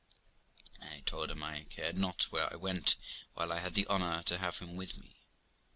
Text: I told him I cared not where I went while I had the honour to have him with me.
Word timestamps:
I 0.81 1.01
told 1.05 1.29
him 1.29 1.43
I 1.43 1.65
cared 1.69 1.95
not 1.95 2.23
where 2.31 2.51
I 2.51 2.55
went 2.55 2.95
while 3.35 3.51
I 3.53 3.59
had 3.59 3.75
the 3.75 3.85
honour 3.85 4.23
to 4.23 4.39
have 4.39 4.57
him 4.57 4.75
with 4.75 4.97
me. 4.97 5.15